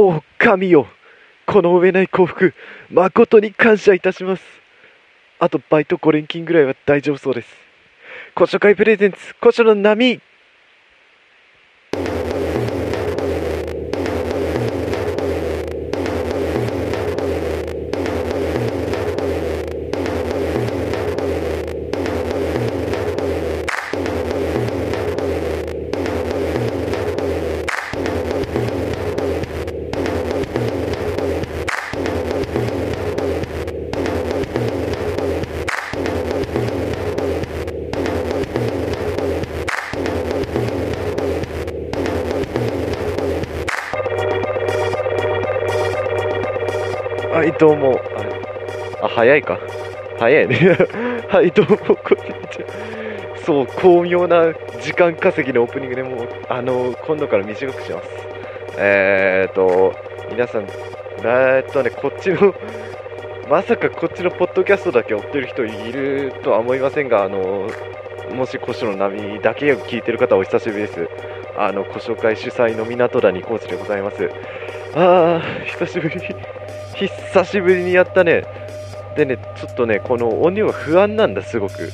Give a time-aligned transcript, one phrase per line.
[0.00, 0.86] おお神よ。
[1.44, 2.54] この上ない幸福。
[2.90, 4.42] 誠に感謝いたします。
[5.38, 7.48] あとバイト5連勤ぐらいは大丈夫そうです。
[8.34, 10.18] 古書会プレゼンツ古書の波。
[47.60, 48.00] どうも
[49.02, 49.58] ああ早いか。
[50.18, 50.78] 早いね。
[51.28, 51.94] はいどうもこんに
[52.50, 58.08] ちはそう巧妙な時間稼ぎのオープニングでもうあの今度から短くします。
[58.78, 59.94] えー、っと
[60.30, 62.54] 皆さんえー、っとねこっちの
[63.50, 67.68] まさかこっちのポッドキャストだけ追ってる人いるとは思いませんがあの
[68.34, 71.08] もし古書の波だけを聞いてる方はお久しぶりです。
[71.58, 74.30] あの古書会主催の港谷コーチでございます。
[74.94, 76.16] ああ久しぶり。
[77.08, 78.44] 久しぶりにやったね。
[79.16, 81.90] でねちょっとねこの音量が不安なんだすごく。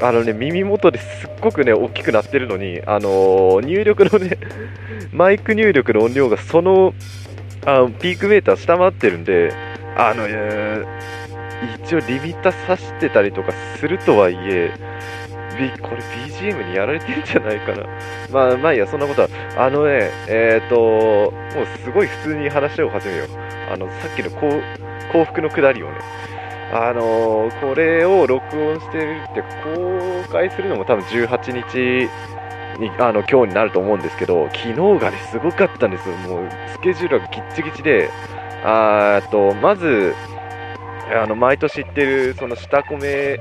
[0.00, 4.36] あのね耳元ですっごくね大きくなってるのにあのー入力のね
[5.12, 6.92] マイク入力の音量がその
[7.64, 9.52] あのピークメーター下回ってるんで
[9.96, 11.22] あの、えー
[11.84, 14.72] 一応リミッターさしてたりとかするとはいえ
[15.80, 17.86] これ BGM にやられてるんじゃないかな。
[18.32, 19.28] まあまあいいやそんなことは。
[19.56, 23.51] あのねえっ、ともうすごい普通に話を始めよう。
[23.70, 24.60] あのさっきの幸
[25.12, 25.98] 幸福のくだりをね
[26.72, 32.08] あのーこれを録音してるって公開するのも多分18日
[32.80, 36.16] にあの今日になると思うんですけど昨日がねすごかったんですよ。
[36.16, 38.10] もうスケジュールがぎっちぎちで
[38.64, 40.14] あとまず
[41.14, 43.38] あの毎年行ってるその下米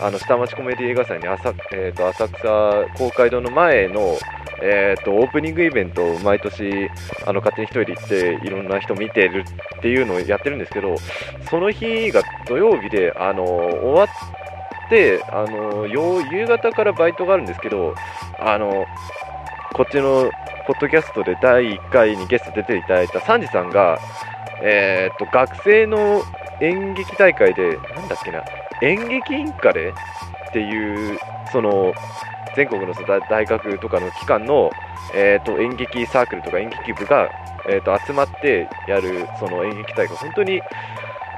[0.00, 2.48] あの下町コメディ映画祭に浅,、えー、と浅草
[2.96, 4.16] 公会堂の前の、
[4.62, 6.88] えー、とオープニングイベントを毎年
[7.26, 9.44] あの勝手に一人で行っていろんな人見てる
[9.78, 10.96] っていうのをやってるんですけど
[11.50, 14.08] その日が土曜日であの終わっ
[14.88, 17.94] てあの夕方からバイトがあるんですけど
[18.38, 18.86] あの
[19.74, 20.30] こっちの
[20.66, 23.98] ポッドキャストで第1回にゲスト出ていただいたサンジさんが、
[24.62, 26.22] えー、と学生の
[26.60, 28.42] 演劇大会でなんだっけな
[28.82, 29.92] 演劇インカレ
[30.48, 31.18] っていう
[31.52, 31.92] その
[32.56, 34.70] 全国の大大学とかの機関の、
[35.14, 37.28] えー、と演劇サークルとか演劇部が、
[37.68, 40.16] えー、と集まってやるその演劇大会。
[40.16, 40.60] 本当に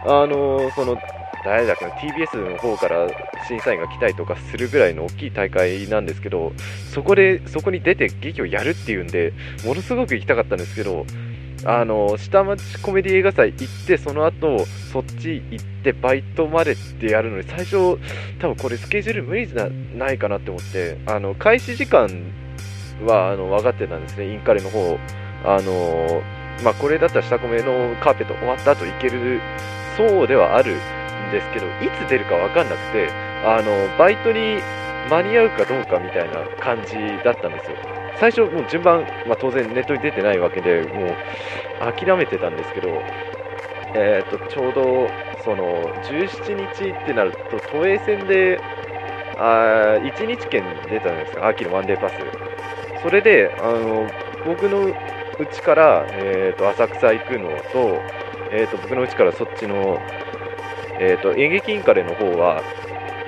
[0.05, 0.97] あのその
[1.45, 3.09] 誰だっけな TBS の方から
[3.47, 6.53] 審査員が来たりとかするぐらいの大きい大会なんですけど
[6.93, 9.33] そこでそこに出て劇をやるっていうんで
[9.65, 11.07] ものすごく行きたかったんですけど
[11.65, 17.99] あの下町コメディ映画祭行ってその後そっち行ってバイトまでってやるのに最初
[18.39, 22.09] 多分これスケジュール無理じゃないかなって思ってあの開始時間
[23.07, 24.99] はあの分かってたんですねインカレの方。
[25.43, 26.23] あの
[26.63, 29.41] まあこれだったら下コメのカーペット終わった後行ける
[29.97, 30.79] そうではあるん
[31.33, 31.71] ですけどい
[32.07, 33.09] つ出るか分かんなくて
[33.45, 34.61] あのバイトに
[35.09, 36.93] 間に合うかどうかみたいな感じ
[37.25, 38.00] だったんですよ。
[38.21, 42.89] 最初もう順番、まあ、当然ネットに出てないわけでもう諦めてたんですけど、
[43.95, 45.09] えー、とちょうど
[45.43, 48.61] その17日ってなると都営線で
[49.39, 52.15] あ1日券出たじゃないですか秋のワンデーパス。
[53.03, 54.07] それであの
[54.45, 54.95] 僕の
[55.39, 58.03] 家から、えー、と浅草行くのと,、
[58.53, 59.99] えー、と僕の家からそっちの、
[60.99, 62.63] えー、と演劇インカレの方は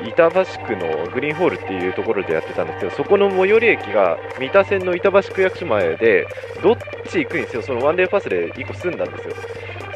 [0.09, 6.27] 板橋区のグリーンホールっていうところでやってたんですけどそこの最寄り駅が三田線の板橋区役所前で
[6.63, 6.77] どっ
[7.09, 9.35] ち行くにせよそのワンデーパスで1個済んだんですよ。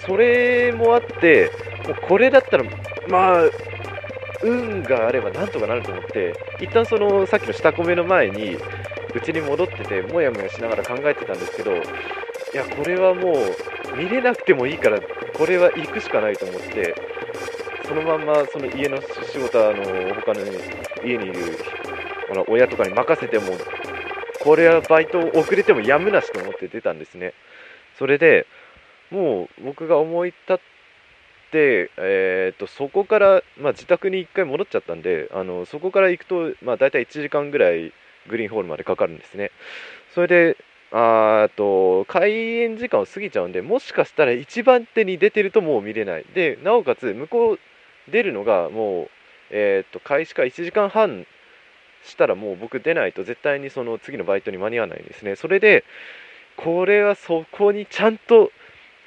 [0.07, 1.51] それもあって
[1.87, 2.65] もうこれだったら
[3.09, 3.43] まあ
[4.43, 8.57] 運があればなんとかなると思って一旦そのさっきの下込めの前に
[9.15, 11.77] うちに戻っててもやもやしながら考えてたんですけどい
[12.55, 15.01] やこれはもう見れなくてもいいから
[15.35, 16.95] これは行くしかないと思って
[17.87, 20.41] そのまんまその家の仕事はあの他の
[21.05, 21.59] 家にいる
[22.31, 23.53] あの親とかに任せても
[24.43, 27.33] これはバイト遅れてもやむなしと思って出たんですね。
[27.99, 28.47] それで
[29.11, 30.57] もう僕が思い立っ
[31.53, 37.93] て、えー、とそこから、まあ、自宅に1回戻っちゃったんであのそこから行くと、まあ、大体1時間ぐらい
[38.29, 39.51] グリーンホールまでかかるんですね。
[40.15, 40.57] それで
[40.93, 46.25] あと開演時間を過ぎちゃうんでもしかしたら一番手に出てるともう見れない。
[46.35, 47.59] でなおかつ向こう
[48.11, 49.11] 出るのがもう、
[49.51, 51.27] えー、と開始から1時間半
[52.05, 55.37] したらもう僕出ないと絶対にその次のバイトに間に合わないんですね。
[55.37, 55.85] それで
[56.57, 58.51] これはそこにちゃんと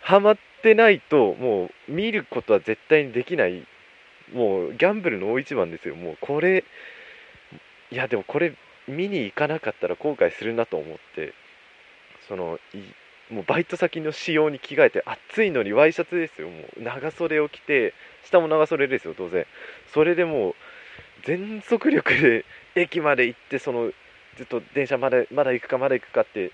[0.01, 3.65] ハマってないともう見ることは絶対にできない。
[4.33, 5.95] もうギャンブルの大一番ですよ。
[5.95, 6.63] もうこれ
[7.91, 8.53] いやでもこれ
[8.87, 11.33] 見に行かなかったら後悔するなと思って
[12.27, 12.59] その
[13.29, 16.49] もうバイト先の仕様に着替えて暑いのにワイシャツですよ。
[16.49, 17.93] もう長袖を着て
[18.23, 19.45] 下も長袖ですよ当然。
[19.93, 20.55] それでもう
[21.25, 22.45] 全速力で
[22.75, 23.91] 駅まで行ってその
[24.37, 26.51] ずっと電車まだまだ行くかまだ行くかって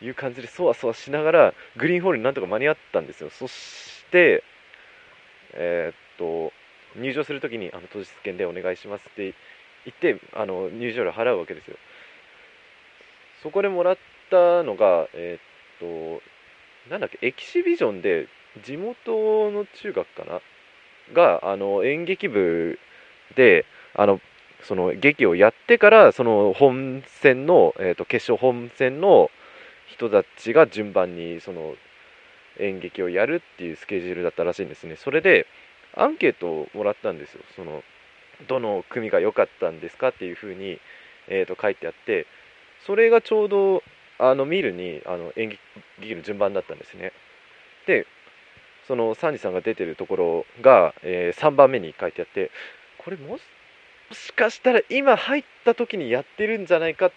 [0.00, 3.30] いう感じでそわそわしながらグリーンホールになんとか間に合ったんですよ。
[3.30, 4.44] そして
[5.54, 6.52] えー、っと
[6.96, 9.34] 入場するときにあの当日券でお願いしますって
[9.84, 11.76] 言ってあの入場料払うわけですよ。
[13.42, 13.98] そこでもらっ
[14.30, 15.47] たのがえー、っ
[15.80, 16.20] と
[16.90, 18.28] なんだっけエキシビジョンで
[18.64, 20.40] 地元の中学かな？
[21.12, 22.78] があの演劇部
[23.34, 23.64] で
[23.94, 24.20] あの
[24.62, 29.30] その劇をやってからその本戦の、えー、と決勝本戦の
[29.86, 31.74] 人たちが順番にその
[32.58, 34.96] 演劇をやるっていうスケジュールだったらしいんですね。
[34.96, 35.46] それで
[35.94, 37.40] アンケートをもらったんですよ。
[37.56, 37.82] その
[38.48, 40.78] どの組が良かったんですかっていうふうに、
[41.28, 42.26] えー、と書いてあって
[42.86, 43.82] それがちょうど
[44.18, 45.58] あの見るにあの演
[46.00, 47.12] 劇の順番だったんですね。
[47.86, 48.06] で
[48.86, 52.50] そのサンジさんが出てるところが、えー、3番目に書いてあって
[52.98, 53.38] これも
[54.12, 57.12] しかしたら今入った時にやってるんじゃないかっ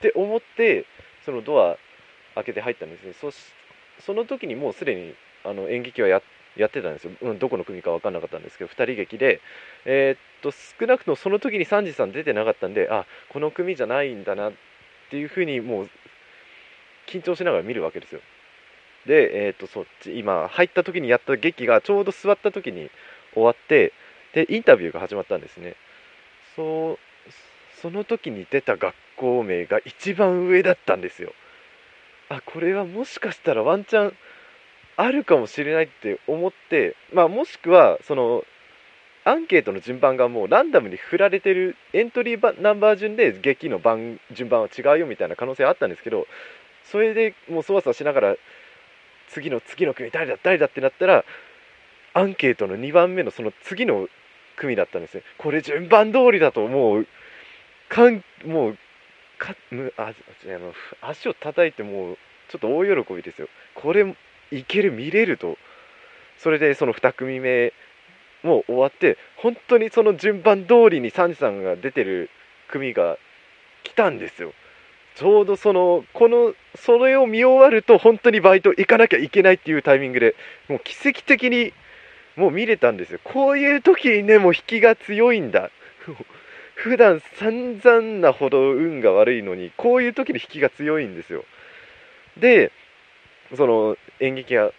[0.00, 0.86] て思って
[1.24, 1.76] そのドア
[2.36, 3.12] 開けて入ったんですね。
[3.12, 3.30] そ
[4.00, 5.14] その時にもうすでに
[5.44, 9.40] あの演劇はやってたんですよ、うん、どこの組か分かんなかったんですけど2人劇で、
[9.84, 14.52] えー、っと少なくともその時にサンジさん出てなかったんであこの組じゃないんだなっ
[15.10, 15.90] ていうふうにもう
[17.08, 18.20] 緊張しながら見るわけですよ。
[19.06, 22.90] で、えー、っとそっち今入った時にやった劇がちょうど座った時に
[23.34, 23.92] 終わって
[24.34, 25.76] でインタビューが始まったんですね。
[26.54, 26.98] そう
[27.80, 31.32] その時に出た学校名が一番上だったんですよ。
[32.28, 34.12] あこれはもしかしたらワンチャン
[34.96, 38.44] あるかもしれないって思ってまあもしくはその
[39.24, 46.26] アンケートの順番がもうランダムに振られてるエントリーナンバー順で劇の番順番は違うよみたいな可能性あったんですけど
[46.90, 48.36] それでもうそわそわしながら
[49.28, 51.24] 次の次の組誰だ誰だってなったら
[52.14, 54.08] アンケートの2番目のその次の
[54.56, 57.06] 組だったんですねこれ順番通りだともう
[57.88, 58.78] かんもう
[59.38, 59.54] か
[59.96, 60.12] あ
[61.02, 62.18] あ足を叩いてもう
[62.48, 63.48] ちょっと大喜びですよ。
[63.74, 64.16] これ
[64.50, 65.56] いける見れると。
[66.38, 67.72] それでその2組目
[68.42, 72.30] も終わって本当にその順番通りにサンジさんが出てる
[72.68, 73.18] 組が
[73.82, 74.52] 来たんですよ。
[75.18, 80.36] ちょうどそのこのそれを見終わると本当にバイト行かなきゃいけないっていうタイミングで
[80.68, 81.72] もう奇跡的に
[82.36, 83.18] もう見れたんですよ。
[83.24, 85.72] こういう時にねもう引きが強いんだ。
[86.76, 91.44] 普段散々なほど運が悪いのにこういう時に引きが強いんですよ。
[92.36, 92.70] で
[93.56, 94.70] その演劇が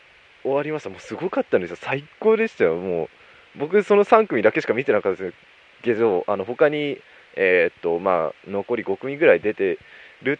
[0.43, 0.89] 終わりました。
[0.89, 1.75] もうすごかったんですよ。
[1.81, 2.77] 最高でしたよ。
[2.77, 3.09] も
[3.57, 5.35] う僕その3組だけしか見てなかったです
[5.81, 6.97] けどあの他に
[7.35, 9.79] えー、っとまあ残り5組ぐらい出て
[10.21, 10.39] る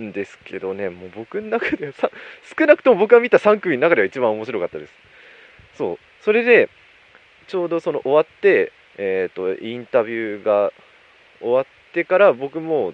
[0.00, 2.10] んですけどねもう僕の中ではさ
[2.58, 4.92] 少なくとも僕が見た3組の中では一番面白かったです。
[5.76, 5.98] そう。
[6.22, 6.68] それで
[7.46, 8.72] ちょうどその終わって
[9.02, 10.72] えーと、インタビューが
[11.40, 11.64] 終わっ
[11.94, 12.92] てから僕も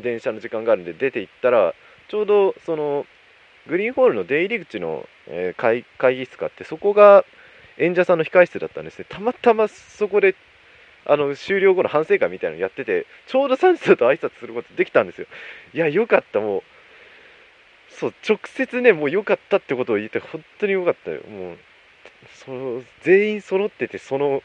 [0.00, 1.74] 電車の時間があるんで出て行ったら
[2.08, 3.04] ちょうどその
[3.66, 7.24] グリーンホールの出入り口の、え、会会議室があってそこが
[7.78, 9.06] 演者さんの控室だったんですね。
[9.08, 10.36] たまたまそこで
[11.06, 15.26] あの終了後の反省会みたいなのやっててちょうどサンジさんと挨拶することできたんですよ
[15.74, 16.62] いやよかったもう
[17.88, 21.56] そう直接ねもう良かったってことを言って本当に良かったよもう
[22.44, 24.42] その全員揃っててその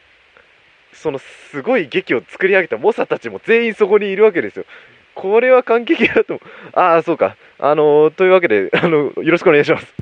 [0.96, 4.66] そのすごい劇を作り上げた猛者たちも全員そこにいるわけですよ。
[5.14, 6.40] これは感激だと
[6.74, 7.38] ああ、そうか。
[7.60, 9.94] あのー、というわけで、あのよろしくお願いします。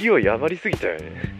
[0.00, 1.38] 勢い余りすぎたよね。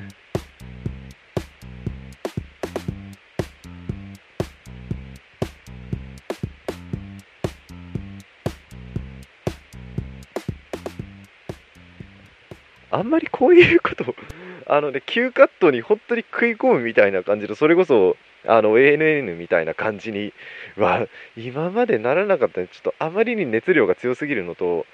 [12.90, 14.14] あんまりこういうこと
[14.66, 20.32] あのね、急カットに本当に食い込むみたいな感じの、それこそ、あの、ANN みたいな感じに
[20.76, 22.66] は、今までならなかった。
[22.66, 24.84] ちょっとあまりに熱量が強すぎるのと、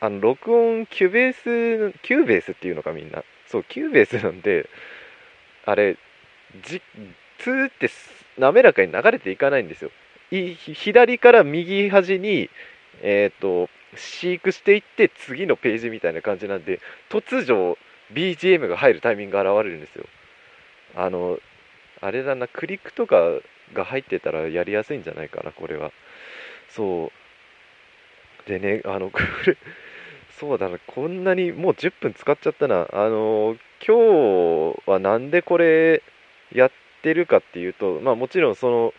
[0.00, 3.22] あの、録音、キュベース、キューベースっていうのかみんな。
[3.46, 4.68] そう、キューベースなんで、
[5.66, 5.96] あれ、
[6.64, 6.82] じ、
[7.38, 7.90] ツーって
[8.38, 9.90] 滑らかに流れていかないんですよ。
[10.30, 12.50] い左から右端に、
[13.02, 17.76] えっ、ー、と、シークしていって次のページみたいな感じなんで突如
[18.12, 20.04] BGM が入るタイミングが現れるんですよ
[20.94, 21.38] あの
[22.00, 23.16] あれだなクリックとか
[23.74, 25.92] が入ってたらやりやすいんじゃないかなこれは
[26.68, 27.10] そ
[28.46, 29.56] うでねあのこれ
[30.40, 32.88] そうだなこんなにもう10分使っちゃったな。
[32.94, 33.56] あの
[33.86, 36.02] 今日はなんでこれ
[36.50, 36.70] やっ
[37.02, 38.94] てるかっていうとまあもちろんその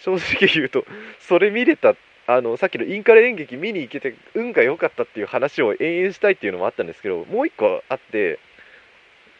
[0.00, 0.84] 正直言うと
[1.20, 1.94] それ見れた
[2.26, 8.38] あのさっきのインカレ演劇見に行けて運が良かったっていう話を延々したいっていうのもあったんですけどもう一個あって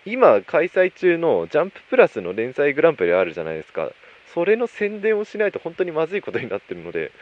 [0.06, 3.90] 今開催中のジャンププラスの連載グランプリあるじゃないですか。
[4.32, 7.12] それの宣伝をしないと本当にまずいことになってるので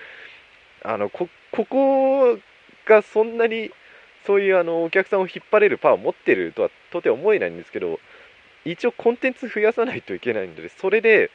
[0.83, 2.39] あのここ
[2.85, 3.71] がそんなに
[4.27, 8.01] そういうあのお客さんを引っ張れるパワーを持ってるとはとて思えないんですけど
[8.65, 11.31] 一応コンテンツ増やさないといけないのでそれで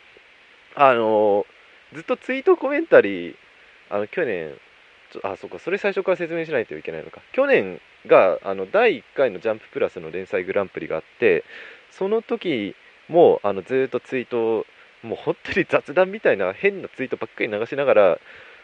[0.75, 1.45] あの
[1.93, 3.35] ずっとツイートコメンタリー
[3.89, 4.53] あの去年
[5.23, 7.21] あそうかそれ最初から説明しないといけないのか。
[7.33, 11.43] 去年があの第1回の「ジャンププラス」の連載グランプリがあって
[11.91, 12.75] その時
[13.09, 14.65] もあのずっとツイート
[15.03, 18.19] もう本当に雑談みたいな変なツイートばっかり流しながら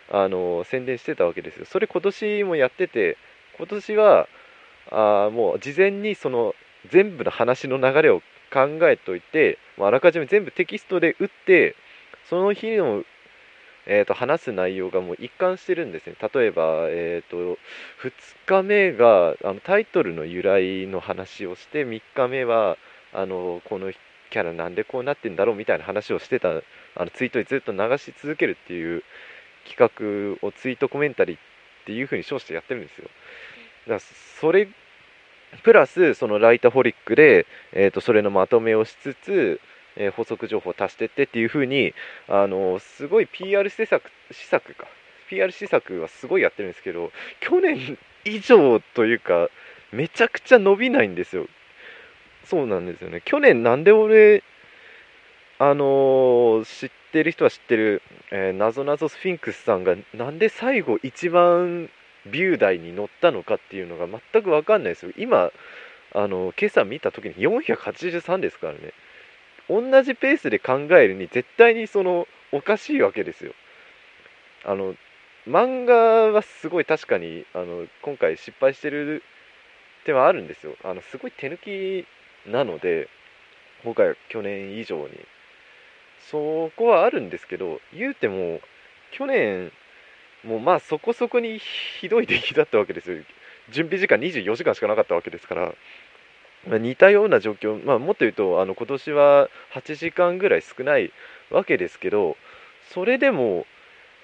[0.09, 1.65] あの宣伝してたわけですよ。
[1.65, 3.17] それ今年もやってて
[3.57, 4.27] 今年は
[4.91, 6.53] あもう事前にその
[6.91, 8.21] 全部の話の流れを
[8.51, 11.75] 考えておいてあらかじめ全部テキストで打って
[12.29, 13.03] その日の
[13.89, 16.15] えーと、話す内容がもう一貫してるんですね。
[16.33, 17.57] 例えば、えーと、
[18.03, 18.11] 2
[18.45, 22.77] 日目があのタイトルの由来の話をして3日目は
[23.13, 26.53] あのこのキャラなんでこうなってんだろうみたいな話をしてたあ
[26.97, 29.03] のツイートにずっと流し続けるっていう
[29.65, 31.39] 企画をツイートコメンタリーっ
[31.85, 33.09] ていう風に称してやってるんですよ。
[33.87, 34.67] だそれ
[35.63, 39.59] プラスそのライタホリックで、えーとそれのまとめをしつつ
[39.99, 41.93] えー、補足情報を足してってっていう風に
[42.27, 44.87] あのすごい PR 施策施策か。
[45.29, 49.49] PR 施策はすごいやってるんですけど去年以上というか
[49.91, 51.47] めちゃくちゃ伸びないんですよ。
[52.45, 53.21] そうなんですよね。
[53.25, 54.43] 去年なんで俺
[55.59, 61.89] あの、知ってる人は知ってる、え、なぞなぞスフィンクスさんがなんで最後一番
[62.27, 65.51] ビュー台に乗ったのかっていうのが全く分かんないですよ今
[66.13, 68.93] あの今朝見た時に483ですからね
[69.69, 73.53] 同じペースで考えるに絶対にそのおかしいわけですよ。
[74.65, 74.95] あの
[75.47, 75.93] 漫画
[76.31, 79.23] はすごい確かにあの今回失敗してる
[80.05, 80.75] 点はあるんですよ。
[80.83, 82.07] あのすごい手抜き
[82.49, 83.09] なので
[83.83, 85.19] 今回は去年以上に
[86.31, 88.59] そこはあるんですけど言うても
[89.11, 89.71] 去年
[90.43, 93.23] もうまあそこそこにひどい出来だったわけですよ。
[93.69, 95.73] 準備時間24時間しかなかったわけですから。
[96.65, 101.11] ま似たような状況、まあ、もっと言うとあの今年は8時間ぐらい少ない
[101.49, 102.35] わけですけど
[102.93, 103.65] それでも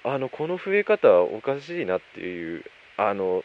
[0.02, 2.64] あのこの増え方はおかしいなっていう
[2.96, 3.44] あの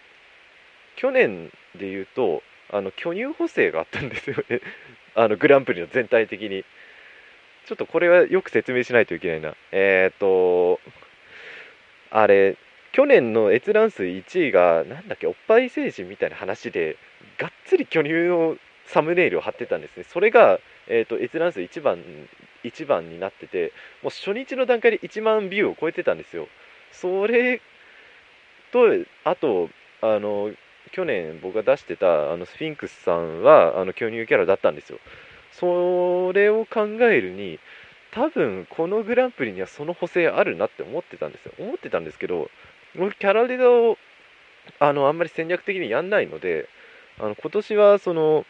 [0.98, 4.62] 去年で言うとあの巨乳補正があったんですよね。
[5.16, 6.66] あのグランプリの全体的に。
[7.66, 9.56] ちょっとこれはよく説明しないといけないな。
[9.72, 10.80] えっ、と
[12.12, 12.58] あれ
[12.92, 16.98] 去年の閲覧数1位がなんだっけおっぱい成人みたいな話で
[17.38, 20.04] がっつり巨乳のサムネイルを貼ってたんですね。
[20.04, 22.04] それが、えーと、閲覧数1番
[22.64, 26.48] ,1 番になっててもう初日の段階で1万ビューを超えてたんですよ。
[26.92, 27.62] それ
[28.72, 28.88] と
[29.24, 29.70] あと
[30.02, 30.52] あの
[30.92, 35.00] 去年僕が出してたあのスフィンクスさんはあの巨乳キャラだったんですよ。
[35.52, 37.60] それを考えるに
[38.14, 41.54] 多分このグランプリにはその補正あるなって思ってたんですよ。
[41.60, 42.50] 思ってたんですけど
[42.96, 43.98] 僕キャラデザを
[44.80, 46.68] あのあんまり戦略的にやんないので
[47.20, 48.46] あの今年はその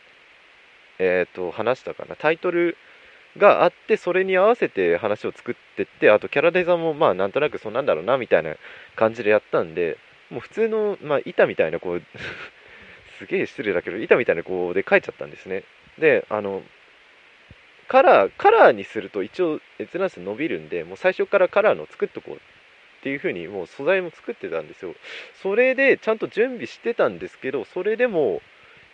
[0.99, 2.77] えーと、話したかなタイトル
[3.37, 8.55] があってそれに合わせて話を作ってってあとキャラデザもまあなんとなくそんなんだろうなみたいな
[8.95, 9.97] 感じでやったんで
[10.29, 12.03] もう普通の、まあ、板みたいなこう
[13.17, 15.63] すげえ失礼だけど板みたいなこうで書いちゃったんですね。
[15.97, 16.63] であの
[17.89, 22.37] カラーカラーにすると一応閲覧数伸びるんでもう最初からカラーの作っとこうっ
[23.01, 24.93] ていう風にもう素材も作ってたんですよ。
[25.41, 28.41] それでちゃんと準備してたんですけどそれでも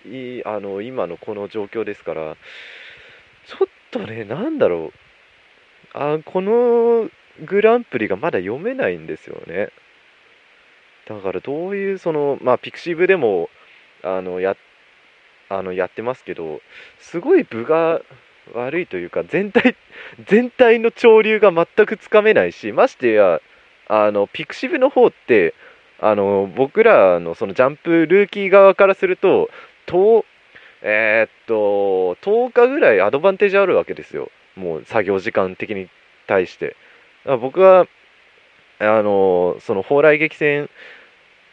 [0.05, 2.37] いあの今のこの状況ですから
[3.47, 4.93] ちょっとねなんだろう。
[5.93, 7.09] あこの
[7.45, 9.69] グランプリがまだ読めないんですよね。
[11.07, 13.49] だからどういうそのまあピクシブでも
[14.03, 14.55] あのや
[15.49, 16.61] あのやってますけど
[16.99, 18.01] すごい分が
[18.53, 19.75] 悪いというか全体
[20.25, 23.41] 全体の潮流が全くつかめないしましてや
[23.87, 25.53] あのピクシブの方って
[25.99, 29.49] あの僕らのそのジャンプルーキー側からすると
[29.85, 30.25] と
[30.81, 34.29] えー、っと10日ぐらいアドバンテージあるわけですよ。
[34.55, 35.89] もう作業時間的に
[36.27, 36.75] 対して。
[37.39, 37.87] 僕は
[38.79, 40.69] あのその蓬莱劇戦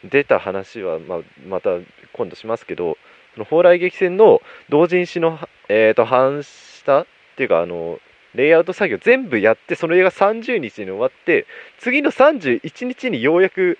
[0.04, 1.70] 出た話は、まあ、また
[2.12, 2.99] 今度しますけど
[3.34, 6.42] その蓬莱劇戦の同人誌の、えー、と反
[6.83, 7.03] した？
[7.03, 7.99] っていうかあの
[8.35, 11.47] レイアウト作業全部やってそれが30日に終わって
[11.79, 13.79] 次の31日にようやく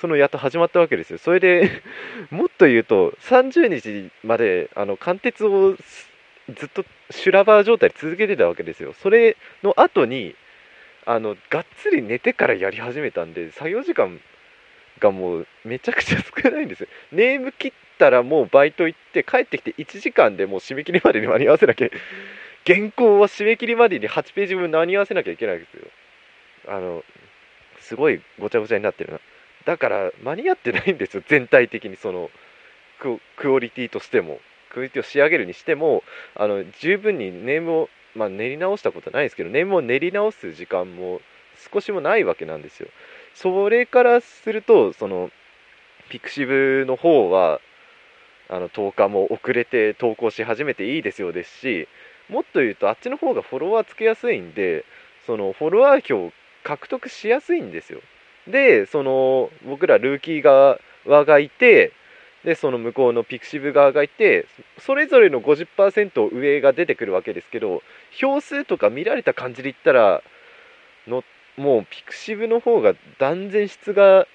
[0.00, 1.18] そのやっと始まったわけですよ。
[1.18, 1.82] それで
[2.30, 8.92] もっと言うと30日まであの貫徹をずっと修羅場状態続けてたわけですよ。
[8.92, 10.36] それの後に
[11.06, 14.20] あのがっつり寝てからやり始めたんで作業時間
[14.98, 16.88] がもうめちゃくちゃ少ないんですよ。
[17.12, 21.88] ネーム切ったらもうバイト行って帰ってきて1時間でもう締め切りまでに間に合わせなきゃ
[22.66, 25.82] 原稿は締め切りまでに8ページ分間に合わせなきゃいけないんですよ。
[26.68, 27.04] あの
[27.80, 29.20] すごいごちゃごちゃになってるな。
[29.64, 32.30] だから間に合ってないんですよ全体的にその
[32.98, 34.40] クオリティとしても。
[34.70, 36.02] クオリティを仕上げるにしても
[36.34, 41.20] あの十分にネームを、まあ、練り直したことはないですけどネームを練り直す時間も
[41.72, 42.88] 少しもないわけなんですよ。
[43.32, 45.30] それからするとその
[46.10, 47.60] ピクシブの方は
[48.48, 51.88] あの10日も遅れて投稿し始めていいですよですし
[52.28, 54.84] もっと言うとあっちの方がフォロワーつけやすいんで
[55.26, 56.32] そのフォロワー票
[56.64, 58.00] 獲得しやすいんですよ。
[58.48, 61.92] でその僕らルーキー側がいて
[62.44, 64.46] でその向こうのピクシブ側がいて
[64.78, 70.22] それぞれの50%上が出てくるわけですけど票数とか見られた感じで言ったら
[71.08, 71.24] の
[71.56, 74.28] もうピクシブの方が断然質が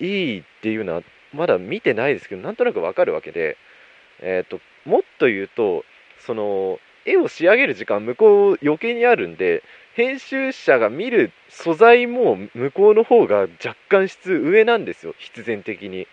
[0.00, 3.56] いいっていうのはまだ見てないですけどなんとなくわかるわけで、
[4.20, 5.84] えーと、もっと言うと
[6.18, 9.62] その絵を仕上げる時間向こう余計にあるんで
[9.94, 16.06] 編集者が見る素材も向こうの方が若干質上なんですよ必然的に。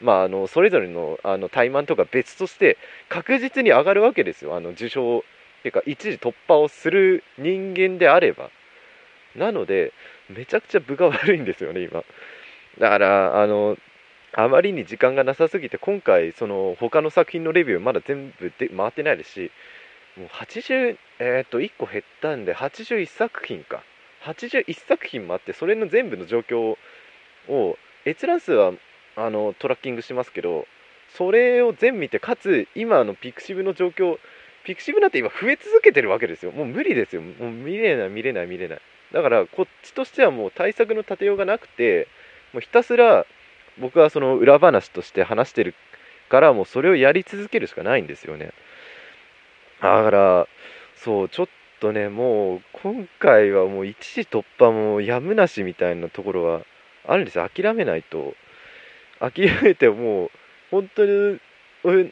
[0.00, 2.76] まあ、あのそれぞれのあの怠慢とか別として
[3.08, 4.54] 確実に上がるわけですよ。
[4.54, 5.22] あの受賞っ
[5.62, 8.50] ていうか一時突破をする人間であれば。
[9.34, 9.92] なので
[10.28, 12.04] めちゃくちゃ分が悪いんですよね今。
[12.78, 13.76] だからあの
[14.36, 19.50] あまりに時間がなさすぎて今回その他の作品のレビューまだ全部で回ってないですし
[20.16, 23.82] もう80えっ、と1個減ったんで81作品か。
[24.24, 26.76] 81作品もあってそれの全部の状況
[27.48, 28.72] を閲覧数は
[29.16, 30.66] あのトラッキングしますけど
[31.16, 34.18] それを全見てかつ今のピクシブの状況
[34.64, 36.50] ピクシブなんて今増え続けてるわけですよ。
[36.50, 37.22] もう無理ですよ。
[37.22, 38.80] もう見れない見れない見れない。
[39.12, 42.08] だからこっちとしてはもう対策の立てようがなくて
[42.52, 43.26] もうひたすら
[43.78, 45.74] 僕はその裏話として話してる
[46.28, 48.52] からもうそれをやり続けるしかないんですよね。
[49.80, 50.48] だから
[50.96, 51.48] そうちょっ
[51.80, 56.62] とねもう今回はもう一時突破もやむなしみたいなところは
[57.06, 57.48] あるんですよ。
[57.48, 58.34] 諦めないと。
[59.20, 60.30] 諦めてもう
[60.70, 61.40] 本当に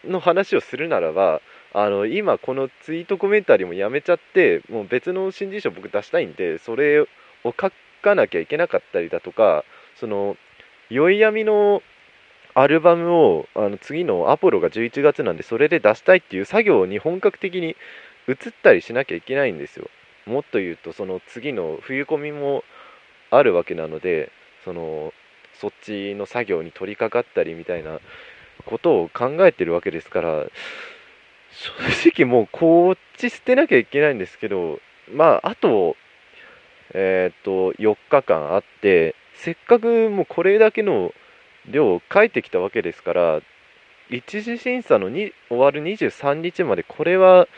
[0.05, 1.41] の話をするならば
[1.73, 7.07] あの今このツイートコメンタリーもやめちゃってもう別の新人賞僕出したいんでそれを
[7.45, 7.53] 書
[8.03, 9.65] かなきゃいけなかったりだとか
[9.97, 10.37] その
[10.91, 11.83] 宵闇の
[12.55, 17.77] アルバムをあの次のアポロが11月なんでそれで出したいっていう作業に本格的に
[18.29, 19.89] 移ったりしなきゃいけないんですよ。
[20.27, 22.65] もっと言うとその次の冬コミも
[23.31, 24.31] あるわけなので
[24.65, 25.13] その
[25.61, 28.01] そっちの作業に取り掛かったりみたいな
[28.67, 30.47] ことを考えてるわけですから
[31.93, 34.81] 正直もうこっち捨てなきゃいけないんですけど
[35.13, 35.97] まああと
[36.95, 41.13] えっ、と4日間あってせっかくもうこれだけの
[41.69, 43.41] 量を書いてきたわけですから
[44.11, 47.49] 一次審査のに終わる23日までこれは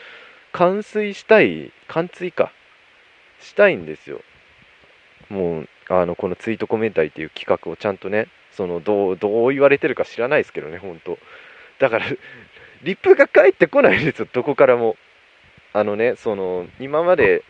[0.53, 2.51] 完遂したい完遂か
[3.39, 4.21] したいんですよ。
[5.29, 11.17] もうあのこのツイートコメンタリーっていう企画をちゃんとねそのどうどう言われてるか知らないですけどね本当。
[11.79, 12.05] だから
[12.81, 14.95] リップが返ってこないですよどこからも。
[15.73, 17.43] あのねその今まで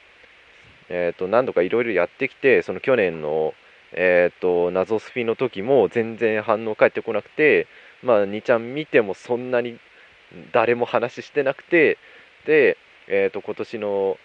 [0.90, 3.54] えーと、何度かいろいろやってきてその去年の
[4.00, 7.66] えーと、謎スピの時も全然反応返ってこなくて、
[8.04, 9.80] まあ、2ちゃん見てもそんなに
[10.54, 11.98] 誰も話してなくて
[12.46, 14.18] で、えーと、今年の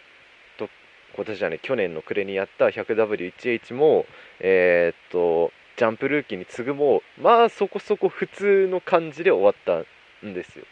[0.59, 0.69] と
[1.17, 4.05] 今年じゃない去年の暮れにやった 100W1H も、
[4.41, 10.67] えー、とジャンプルーキーに次ぐもまあそこそこ普通の感じで終わったんですよ。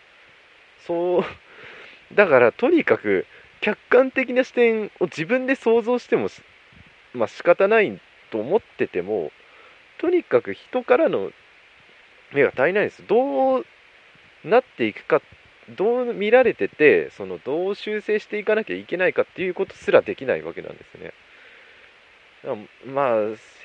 [0.87, 3.25] そうだからとにかく
[3.63, 6.29] 客観的な視点を自分で想像しても
[7.15, 7.99] まあ仕方ない
[8.31, 9.31] と思ってても
[9.99, 11.31] とにかく人からの
[12.33, 13.07] 目が足りないんです。
[13.07, 13.66] どう
[14.45, 15.21] なっていくか
[15.77, 21.12] どう見られててそのどう修正していかなきゃいけないかっていうことすらできないわけなんですね。
[22.87, 23.14] まあ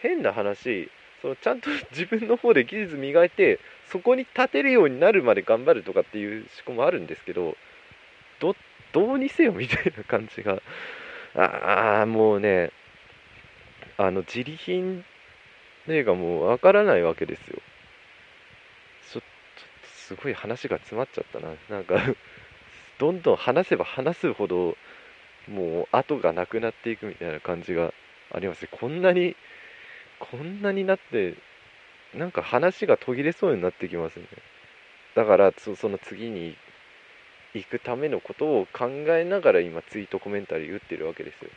[0.02, 0.90] 変な話
[1.22, 7.56] そのちゃんと 自分の方で技術磨いてそこに立てるようになるまで頑張るとかっていう思考もあるんですけど
[8.40, 8.56] ど
[8.92, 10.62] どうにせよみたいな感じが。
[11.38, 12.72] ああもうね
[13.98, 15.06] あの自利品
[15.88, 17.60] 例がもうわからないわけですよ。
[19.12, 21.50] ちょっとすごい話が詰まっちゃったな。
[21.70, 21.96] なんか
[23.00, 24.78] どんどん話せば話すほど
[25.48, 27.94] もう後がなくなっていくみたいな感じが
[28.32, 28.64] あります。
[28.64, 29.36] ねこんなに
[30.20, 31.36] こんなになって
[32.14, 34.26] なんか話が途切れそうになってきますね。
[35.16, 36.58] だからその次に
[37.54, 41.50] 行くためのことを考えながら今ツイートコメンタリー打ってるわけですよ。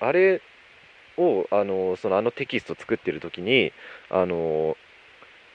[0.00, 0.40] あれ
[1.18, 3.72] をあのそのあのテキスト作ってる時に
[4.10, 4.76] あの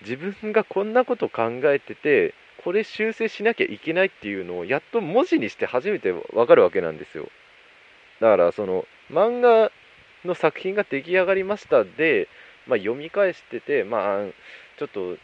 [0.01, 7.27] 自分がこんなこと考えててこれ修正しなきゃいけないっていうのをやっと文字にして初めてわかるわけなんですよ。
[8.19, 9.71] だからその漫画
[10.25, 12.27] の作品が出来上がりましたで、
[12.67, 14.25] まあ、読み返しててまあ
[14.77, 15.17] ちょっと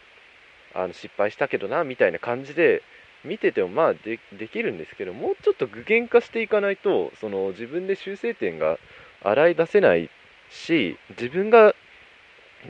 [0.74, 2.82] あの失敗したけどなみたいな感じで
[3.26, 8.78] 見ててもまあでできるんですけどもうちょっと具現化していかないとその自分で修正点が
[9.24, 10.10] 洗い出せない
[10.56, 11.76] し自分が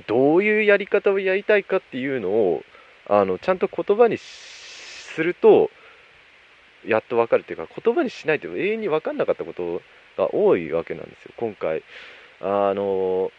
[0.07, 2.63] どういうやり方をやりたいかっていうのを
[3.07, 5.69] あのちゃんと言葉にすると
[6.85, 9.81] やっと分かるっていうか言葉にしないと永遠に分かんなかったこと
[10.17, 11.83] が多いわけなんですよ今回
[12.41, 13.31] あの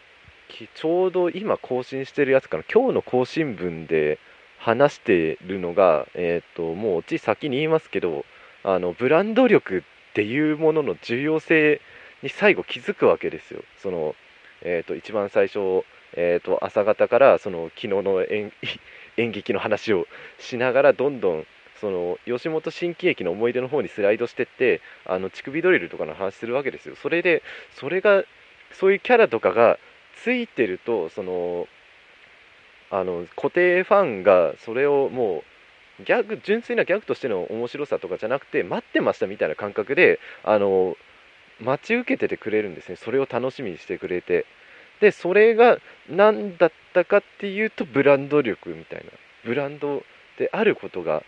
[0.75, 4.19] ちょうど今更新してるやつかな今日の更新文で
[4.57, 8.25] 話してるのが、えーと、もうち先に言いますけど
[8.63, 9.81] あのブランド力っ
[10.13, 11.81] ていうものの重要性
[12.23, 13.61] に最後気づくわけですよ。
[13.77, 14.15] その
[14.69, 18.51] えーと、一番最初、えーと、朝方からその昨日の演
[19.15, 21.47] 演劇の話をしながらどんどん
[21.79, 26.95] その吉本新喜劇の思い出の方にスライドしてってあの乳首ドリルとかの話するわけですよ。
[26.95, 28.25] それでそれが
[28.71, 29.79] そういうキャラとかが
[30.15, 31.67] ついてるとその
[32.89, 35.43] あの固定ファンがそれをも
[35.99, 40.97] うギャグ純粋なギャグとしての面白さとかじゃなくて待ってましたみたいな感覚であの
[41.59, 44.45] 待ち受けててくれるんですねそれを楽しみにしてくれて
[45.01, 45.77] でそれが
[46.09, 49.11] 何だったかっていうとブランド力みたいな。
[49.45, 50.03] ブランド
[50.37, 51.23] であることが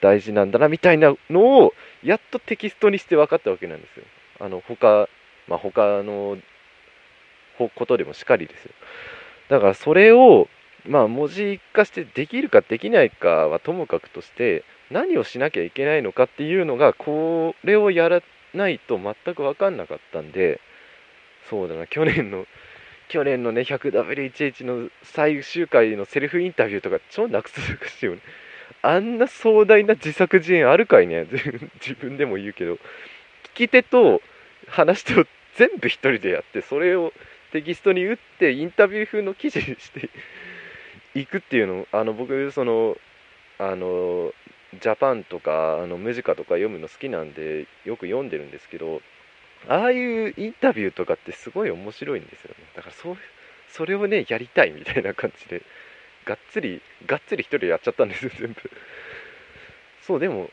[0.00, 4.04] 大事なんだなみたいなのをやっとテキストにして分かったわけなんですよ。
[4.40, 5.08] あの他
[5.48, 6.38] まあ他の
[7.58, 8.72] ことでもしかりですよ。
[9.48, 10.48] だからそれを
[10.86, 18.22] まあ文字化してできるかできないかはともかくとして何をしなきゃいけないのかっていうのがこれをやら
[18.54, 20.60] ないと全く分かんなかったんで
[21.50, 22.46] そうだな去年の
[23.08, 28.20] 去年のね 100W1H の最終回のセルフインタビューとか超なくすしいよね。
[28.82, 31.26] あんな壮大な自作自演あるかいね。
[31.80, 32.74] 自分でも言うけど。
[33.54, 34.20] 聞き手と
[34.68, 37.12] 話し手を全部一人でやってそれを
[37.52, 40.10] テキストに打ってインタビュー風の記事にして
[41.14, 41.86] いくっていうの。
[41.92, 42.96] あの僕その
[43.58, 44.34] あの
[44.80, 49.00] ジャパンとかあのムジカとか読むの好きなんでよく読んでるんですけど
[49.68, 52.64] ああいうインタビューとかってすごい面白いんですよね。
[52.74, 53.16] だからそう
[53.68, 55.62] それをねやりたいみたいな感じで
[56.24, 58.70] がっつりがっつり一人でやっちゃったんですよ全部。
[60.02, 60.50] そうでも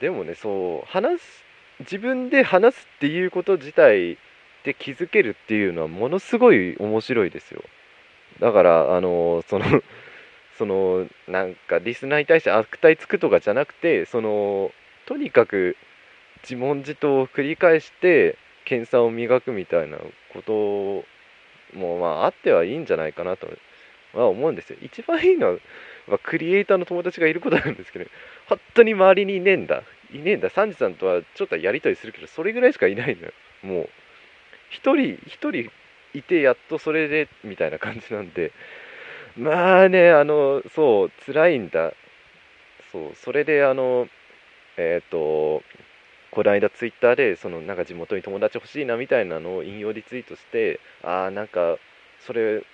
[0.00, 1.44] でもねそう話す
[1.80, 4.18] 自分で話すっていうこと自体
[4.64, 7.62] で気づけるっていうのはものすごい面白いですよ。
[8.40, 9.82] だからあのその
[10.58, 14.72] そのなんかリスナーに対して悪態つくとかじゃなくてその
[15.06, 15.76] とにかく
[16.42, 19.98] 自問自答を繰り返して検査を磨くみたいな
[20.32, 23.48] こともまああってはいいんじゃないかなと
[24.14, 24.78] は思うんですよ。
[24.82, 25.58] 一番いいの
[26.08, 28.06] は、クリエイターの友達がいることなんですけど
[28.48, 29.82] 本当に周りにいねえんだ。
[30.12, 30.50] いねえんだ。
[30.50, 33.32] サンジさんとはちょっとやり取りするけどそれぐらいしかいないのよ。
[33.62, 33.88] もう
[34.70, 35.70] 一人一人
[36.14, 38.52] いてやっとそれでみたいな感じなんで。
[39.36, 41.94] まあねあのそう辛いんだ。
[42.90, 44.08] そうそれであの
[44.76, 45.62] えっ、ー、と
[46.32, 51.76] この間ツイッターでそのなんか地元に友達欲しいなみたいなのを引用リツイートしてああなんか
[52.26, 52.64] それ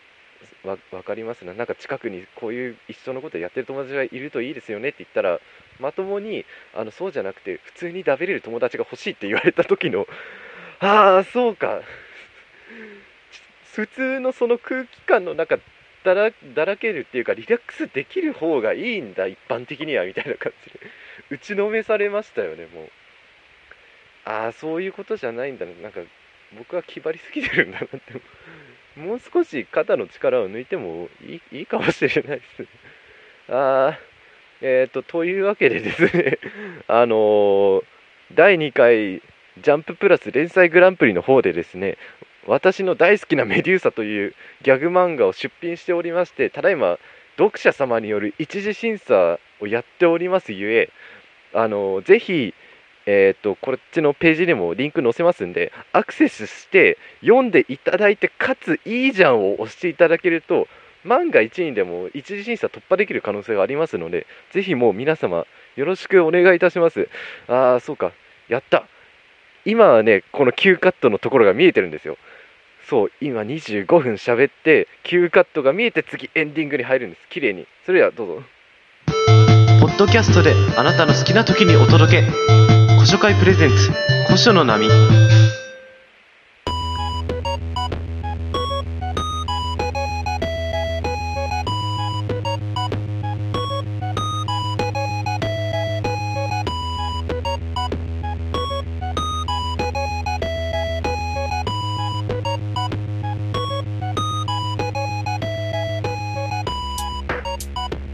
[0.65, 1.53] わ分かりますな。
[1.55, 5.41] なんか近くにこういう一緒のことやってる友達がいるといいですよねって言ったら
[5.81, 10.07] まともにあのそうじゃなくて普通に食べれる友達が欲しいって言われた時の
[10.79, 11.83] ああそうか。
[13.75, 15.59] 普通のその空気感の中
[16.05, 20.81] だらだらけるっていうかリラックスできる方がいいんだ一般的にはみたいな感じで。
[21.31, 22.91] 打ちのめされましたよねもう。
[24.25, 26.01] ああそういうことじゃないんだななんか
[26.57, 27.99] 僕は気張りすぎてるんだなって。
[28.99, 32.67] もう少し肩の力を抜いてもいいいいかもしれないです。
[33.49, 33.99] ああ
[34.61, 36.39] えっ、ー、とというわけでですね
[36.89, 37.85] あのー、
[38.35, 39.23] 第2回
[39.63, 41.97] ジャンププラス連載グランプリの方でですね
[42.47, 46.99] 私の大好きなメデューサというギャグ漫画を出品しておりましてただいま
[47.37, 50.91] 読者様による一次審査をやっておりますゆえ
[51.53, 52.55] あのぜひ
[53.11, 60.69] えーと、こっちのページにもリンク載せますんでアクセスして読んでいただいてかついいじゃんを押していただけると
[61.05, 67.09] 万が一にでも一次審査突破できる可能性がありますのでぜひもう皆様よろしくお願いいたします。
[67.47, 68.13] ああそうか。
[68.49, 68.87] やった。
[69.65, 72.19] 今はねこの急カットのところが見えてるんですよ。
[72.91, 77.23] そう今25分喋って急カットが見えて次エンディングに入るんです。
[77.31, 77.67] 綺麗に。
[77.87, 78.43] それではどうぞ。
[79.81, 82.78] ポッドキャストであなたの好きな時にお届け。
[83.09, 83.91] 古書会プレゼンツ
[84.27, 84.87] 古書の波。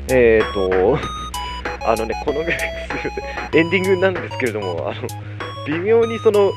[0.09, 1.13] えーと、
[1.85, 5.09] あのね、このぐらいす、エンディングなんですけれども、あの、
[5.66, 6.53] 微妙にその、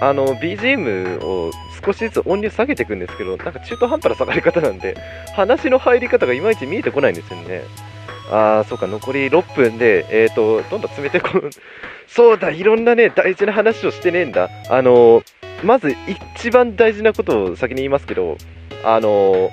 [0.00, 1.50] あの、BGM を
[1.84, 4.96] 少しずつ音量下げていくんですけど、なんか中途半端な下がり方なんで、
[5.34, 7.62] 話の入り方がいまいち見えてこないんですよね。
[8.30, 11.28] あー、そうか、残り6分で、えーと、どんどん詰めてこ
[12.06, 14.48] そうだ、いろんなね、大事な話をしてねえんだ。
[14.68, 15.22] あの
[15.64, 15.94] まず
[16.34, 18.36] 一番大事なことを先に言いますけど、
[18.84, 19.50] あの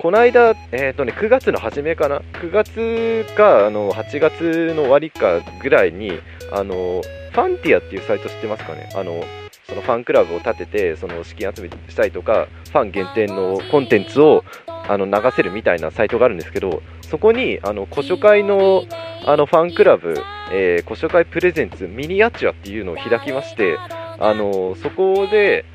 [0.00, 6.12] この間、えーとね、9月の初めかな、9月かあの8月の終わりかぐらいに、
[6.52, 8.88] あのファンティアっていうサイト知ってますかね？
[8.94, 9.24] あの
[9.66, 18.84] そのファンクラブを立ててその資金集めしたりとかファン限定のコンテンツをあの流せるみたいなサイトがあるんですけどそこにあの古書会の
[19.26, 20.14] あのファンクラブ、
[20.52, 23.76] えー、古書会プレゼンツミニアチュアっていうのを開きまして
[24.20, 25.66] あのそこで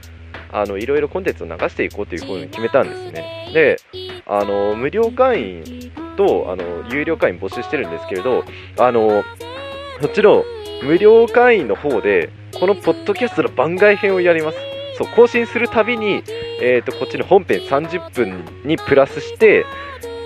[0.54, 3.52] あのいろいろコンテンツを流していこうというふうに決めたんですね。
[3.54, 3.78] で
[4.26, 8.46] あの無料会員とあの有料会員募集してるんですけれど
[8.78, 9.24] あの
[10.02, 10.44] そっちの
[10.84, 14.58] 無料会員の方でこのポッドキャストの番外編をやります
[14.98, 16.24] そう更新するたびに、
[16.62, 19.66] えーと、こっちの本編30分にプラスして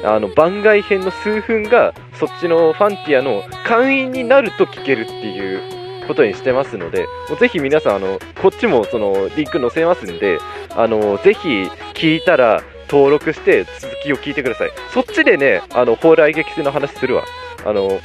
[0.04, 5.77] あの番外編の数分がそっちのファンティアの会員になると聞けるっていう
[6.08, 10.40] ことにしてますのでもうぜひ皆さんあのこっちもそのリンク載せますんで
[10.76, 11.48] あのぜひ
[11.94, 14.72] 聞いたら登録して続きを聞いてください。
[14.94, 17.26] そっちでねあの蓬莱劇戦の話するわ。
[17.66, 18.00] あの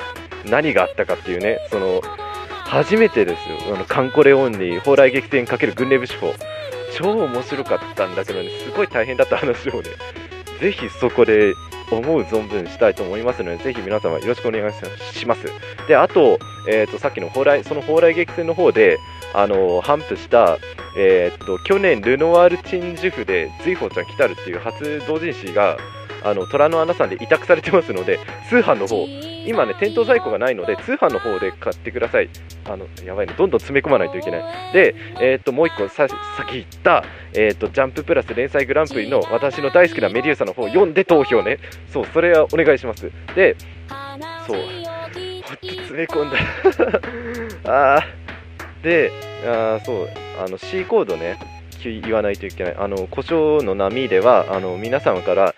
[0.47, 2.03] 何があったかっていうねその
[2.65, 3.75] 初めてですよ。
[3.77, 6.35] あのカンコレオンに蓬莱劇戦×軍令部司法
[6.97, 9.91] 超面白かったんだけどねすごい大変だった話をね
[10.61, 11.55] ぜひそこで
[11.91, 14.73] 思う存分したいと思いますので、ぜひ皆様よろしくお願い
[15.13, 15.45] します。
[15.87, 16.39] で、あと、
[16.69, 18.99] えーと、さっきの蓬莱、その蓬莱激戦の方で、
[19.35, 20.59] あの頒布した、
[20.97, 25.79] えーと、去年ルノワールチンジュフで随宝ちゃん来たるっていう初同人誌が
[26.25, 29.07] あの虎の穴さんで委託されてますので通販の方
[29.45, 32.31] 今ね店頭在庫がないので通販の方で買ってください。
[32.65, 34.39] あのやばいねどんどん詰め込まないといけな
[34.71, 34.73] い。
[34.73, 37.03] で、えー、ともう1個さ先言った、
[37.35, 41.59] えーと、ジャンププラス連載グランプリの私の大好きなメデューサの方読んで投票ね。
[41.93, 43.11] そうそれはお願いします。
[43.35, 43.57] で
[44.47, 46.39] そう詰め込んだ。
[47.97, 48.83] あー。
[48.83, 49.13] で
[49.47, 50.09] あそう
[50.45, 51.39] あの C コードね
[51.85, 52.77] 言わないといけない。
[52.79, 55.55] あの故障の波ではあの皆様から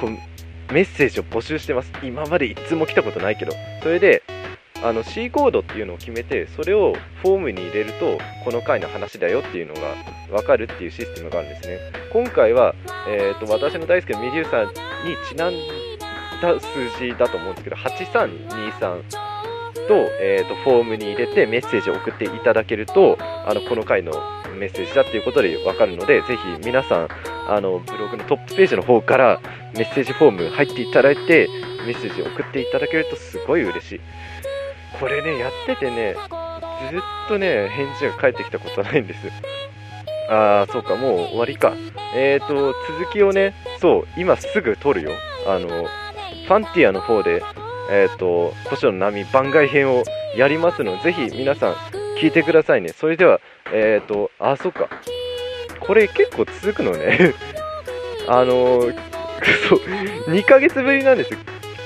[0.00, 1.92] こうメッセージを募集してます。
[2.02, 3.52] 今までいつも来たことないけど。
[3.82, 4.22] それで
[4.82, 9.80] あの C コードっていうのを決めてそれをフォームに入れるとこの回の話だよっていうのが
[10.30, 11.78] 分かるっていうシステムがあるんですね。
[12.12, 12.74] 今回は、
[13.08, 14.70] えーと、私の大好きなメデューサに
[15.28, 15.52] ちなん
[16.40, 19.02] だ数字だと思うんですけど8323
[19.88, 24.12] と,、えーと、フォームに入れてメッセージを送っていただけるとあのこの回の
[24.58, 27.08] メッセージだっていうことで分かるのでぜひ皆さん
[27.48, 29.40] あのブログのトップページの方から
[29.74, 31.48] メッセージフォーム入っていただいて
[31.86, 34.00] メッセージを送っていただけるとすごい嬉しい。
[35.00, 36.16] これねやっててね
[36.90, 39.20] ずっとね返事が返ってきたことないんです。
[40.30, 41.74] ああそうかもう終わりか。
[42.14, 45.12] えーと続きをねそう今すぐ撮るよ。
[45.46, 45.86] あの
[46.48, 47.42] ファンティアの方で
[47.90, 50.02] えっ、ー、と星野の波番外編を
[50.36, 51.74] やりますのでぜひ皆さん
[52.20, 53.40] 聞いてくださいねそれでは
[53.72, 54.88] えっ、ー、とあそうか
[55.80, 57.34] これ結構続くのね
[58.26, 58.94] あのー、
[59.68, 59.78] そう、
[60.30, 61.38] 2ヶ月ぶりなんですよ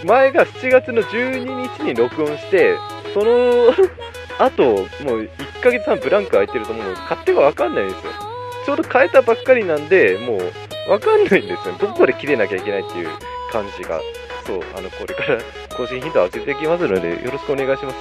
[0.04, 2.76] 前が7月の12日に録音して、
[3.14, 3.72] その
[4.38, 4.84] あと、もう
[5.20, 8.12] 1ヶ月半ブランク空いてるともう勝手がわかんないんですよ。
[8.66, 11.74] ちょうど変えたばっかりなんで、もうわかんないんですよ。
[11.78, 13.08] どこで切れなきゃいけないっていう
[13.52, 14.00] 感じが。
[14.44, 15.38] そう、あの、これから
[15.76, 17.96] 更新頻度を上げていきますので、よろしくお願いします。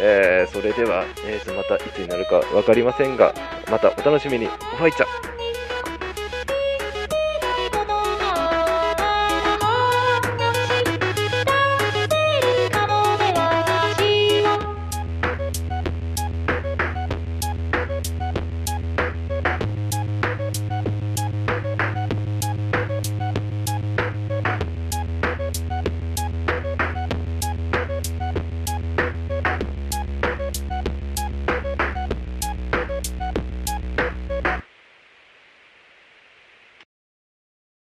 [0.00, 3.34] えー、それでは、えーと、またいつになるか分かりませんが、
[3.70, 4.48] またお楽しみに。
[4.78, 5.41] おはいちゃん。